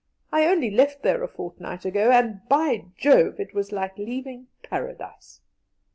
[0.31, 3.39] I only left there a fortnight ago, and, by Jove!
[3.39, 5.41] it was like leaving Paradise!"